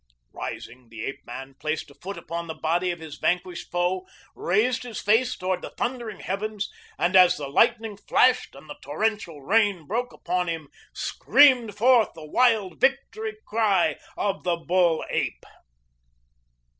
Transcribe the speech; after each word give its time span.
Rising, 0.33 0.89
the 0.89 1.05
ape 1.05 1.23
man 1.27 1.53
placed 1.59 1.91
a 1.91 1.93
foot 1.93 2.17
upon 2.17 2.47
the 2.47 2.55
body 2.55 2.89
of 2.89 2.97
his 2.99 3.19
vanquished 3.19 3.69
foe, 3.69 4.07
raised 4.33 4.81
his 4.81 4.99
face 4.99 5.37
toward 5.37 5.61
the 5.61 5.75
thundering 5.77 6.21
heavens, 6.21 6.71
and 6.97 7.15
as 7.15 7.37
the 7.37 7.47
lightning 7.47 7.95
flashed 7.97 8.55
and 8.55 8.67
the 8.67 8.77
torrential 8.81 9.43
rain 9.43 9.85
broke 9.85 10.11
upon 10.11 10.47
him, 10.47 10.69
screamed 10.91 11.77
forth 11.77 12.15
the 12.15 12.25
wild 12.25 12.81
victory 12.81 13.37
cry 13.45 13.99
of 14.17 14.43
the 14.43 14.55
bull 14.57 15.05
ape. 15.11 15.45